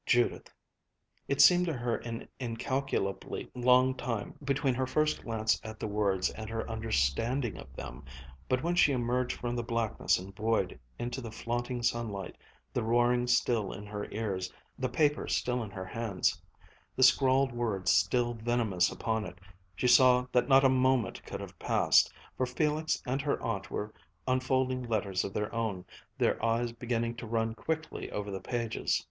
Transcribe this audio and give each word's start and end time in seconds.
Judith." 0.07 0.49
It 1.27 1.41
seemed 1.41 1.67
to 1.67 1.73
her 1.77 1.97
an 1.97 2.27
incalculably 2.39 3.51
long 3.53 3.93
time 3.93 4.33
between 4.43 4.73
her 4.73 4.87
first 4.87 5.21
glance 5.21 5.61
at 5.63 5.79
the 5.79 5.85
words 5.85 6.31
and 6.31 6.49
her 6.49 6.67
understanding 6.67 7.55
of 7.59 7.75
them, 7.75 8.03
but 8.49 8.63
when 8.63 8.73
she 8.73 8.93
emerged 8.93 9.37
from 9.39 9.55
the 9.55 9.61
blackness 9.61 10.17
and 10.17 10.35
void, 10.35 10.79
into 10.97 11.21
the 11.21 11.29
flaunting 11.29 11.83
sunlight, 11.83 12.35
the 12.73 12.81
roaring 12.81 13.27
still 13.27 13.71
in 13.71 13.85
her 13.85 14.07
ears, 14.09 14.51
the 14.79 14.89
paper 14.89 15.27
still 15.27 15.61
in 15.61 15.69
her 15.69 15.85
hands, 15.85 16.41
the 16.95 17.03
scrawled 17.03 17.51
words 17.51 17.91
still 17.91 18.33
venomous 18.33 18.91
upon 18.91 19.23
it, 19.23 19.37
she 19.75 19.87
saw 19.87 20.25
that 20.31 20.49
not 20.49 20.65
a 20.65 20.67
moment 20.69 21.23
could 21.27 21.41
have 21.41 21.59
passed, 21.59 22.11
for 22.35 22.47
Felix 22.47 22.99
and 23.05 23.21
her 23.21 23.39
aunt 23.43 23.69
were 23.69 23.93
unfolding 24.27 24.81
letters 24.81 25.23
of 25.23 25.31
their 25.31 25.53
own, 25.53 25.85
their 26.17 26.43
eyes 26.43 26.71
beginning 26.71 27.13
to 27.15 27.27
run 27.27 27.53
quickly 27.53 28.09
over 28.09 28.31
the 28.31 28.41
pages. 28.41 28.99